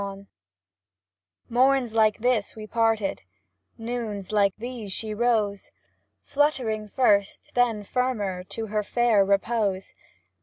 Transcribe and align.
XLV 0.01 0.25
JVloRNS 1.51 1.93
like 1.93 2.17
these 2.17 2.55
we 2.55 2.65
parted; 2.65 3.21
Noons 3.77 4.31
like 4.31 4.55
these 4.57 4.91
she 4.91 5.13
rose, 5.13 5.69
Fluttering 6.23 6.87
first, 6.87 7.53
then 7.53 7.83
firmer, 7.83 8.43
To 8.45 8.65
her 8.65 8.81
fair 8.81 9.23
repose. 9.23 9.93